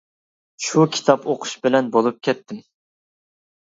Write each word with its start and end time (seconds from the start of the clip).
-شۇ 0.61 0.85
كىتاب 0.95 1.29
ئوقۇش 1.33 1.53
بىلەن 1.69 1.95
بولۇپ 1.99 2.21
كەتتىم. 2.31 2.67